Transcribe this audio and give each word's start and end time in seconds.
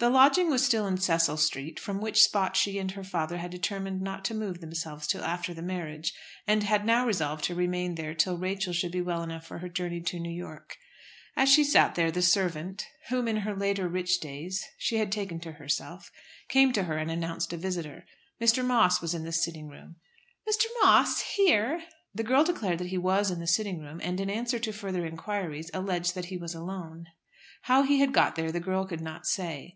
The 0.00 0.10
lodging 0.10 0.48
was 0.48 0.64
still 0.64 0.86
in 0.86 0.96
Cecil 0.98 1.36
Street, 1.38 1.80
from 1.80 2.00
which 2.00 2.22
spot 2.22 2.54
she 2.56 2.78
and 2.78 2.88
her 2.92 3.02
father 3.02 3.38
had 3.38 3.50
determined 3.50 4.00
not 4.00 4.24
to 4.26 4.32
move 4.32 4.60
themselves 4.60 5.08
till 5.08 5.24
after 5.24 5.52
the 5.52 5.60
marriage, 5.60 6.14
and 6.46 6.62
had 6.62 6.86
now 6.86 7.04
resolved 7.04 7.42
to 7.46 7.56
remain 7.56 7.96
there 7.96 8.14
till 8.14 8.38
Rachel 8.38 8.72
should 8.72 8.92
be 8.92 9.00
well 9.02 9.24
enough 9.24 9.44
for 9.44 9.58
her 9.58 9.68
journey 9.68 10.00
to 10.02 10.20
New 10.20 10.30
York. 10.30 10.76
As 11.34 11.48
she 11.52 11.64
sat 11.64 11.96
there 11.96 12.12
the 12.12 12.22
servant, 12.22 12.86
whom 13.08 13.26
in 13.26 13.38
her 13.38 13.56
later 13.56 13.88
richer 13.88 14.20
days 14.20 14.64
she 14.76 14.98
had 14.98 15.10
taken 15.10 15.40
to 15.40 15.50
herself, 15.54 16.12
came 16.48 16.72
to 16.74 16.84
her 16.84 16.96
and 16.96 17.10
announced 17.10 17.52
a 17.52 17.56
visitor. 17.56 18.04
Mr. 18.40 18.64
Moss 18.64 19.00
was 19.02 19.14
in 19.16 19.24
the 19.24 19.32
sitting 19.32 19.66
room. 19.66 19.96
"Mr. 20.48 20.66
Moss 20.80 21.22
here!" 21.22 21.82
The 22.14 22.22
girl 22.22 22.44
declared 22.44 22.78
that 22.78 22.86
he 22.90 22.98
was 22.98 23.32
in 23.32 23.40
the 23.40 23.48
sitting 23.48 23.80
room, 23.80 24.00
and 24.04 24.20
in 24.20 24.30
answer 24.30 24.60
to 24.60 24.70
further 24.72 25.04
inquiries 25.04 25.72
alleged 25.74 26.14
that 26.14 26.26
he 26.26 26.36
was 26.36 26.54
alone. 26.54 27.06
How 27.62 27.82
he 27.82 27.98
had 27.98 28.12
got 28.14 28.36
there 28.36 28.52
the 28.52 28.60
girl 28.60 28.86
could 28.86 29.00
not 29.00 29.26
say. 29.26 29.64